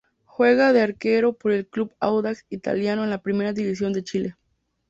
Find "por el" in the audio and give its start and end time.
1.33-1.67